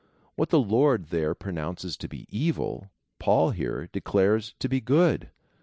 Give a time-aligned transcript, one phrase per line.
[0.33, 5.29] What the Lord there pronounces to be evil Paul here declares to be good.